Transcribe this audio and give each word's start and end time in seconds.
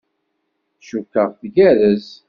Cukkeɣ 0.87 1.29
tgerrez. 1.39 2.07